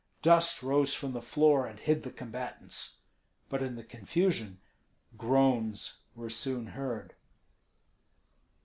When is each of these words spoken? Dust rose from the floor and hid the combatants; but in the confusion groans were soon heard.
Dust 0.23 0.63
rose 0.63 0.95
from 0.95 1.13
the 1.13 1.21
floor 1.21 1.67
and 1.67 1.77
hid 1.79 2.01
the 2.01 2.09
combatants; 2.09 3.01
but 3.49 3.61
in 3.61 3.75
the 3.75 3.83
confusion 3.83 4.59
groans 5.15 5.99
were 6.15 6.27
soon 6.27 6.65
heard. 6.73 7.13